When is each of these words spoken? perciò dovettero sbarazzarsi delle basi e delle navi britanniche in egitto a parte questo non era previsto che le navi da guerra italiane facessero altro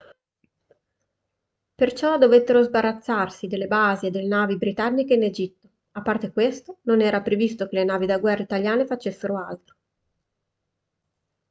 perciò 1.75 2.17
dovettero 2.17 2.63
sbarazzarsi 2.63 3.45
delle 3.45 3.67
basi 3.67 4.07
e 4.07 4.09
delle 4.09 4.27
navi 4.27 4.57
britanniche 4.57 5.13
in 5.13 5.21
egitto 5.21 5.69
a 5.91 6.01
parte 6.01 6.31
questo 6.31 6.79
non 6.85 7.01
era 7.01 7.21
previsto 7.21 7.67
che 7.67 7.75
le 7.75 7.83
navi 7.83 8.07
da 8.07 8.17
guerra 8.17 8.41
italiane 8.41 8.87
facessero 8.87 9.37
altro 9.37 9.75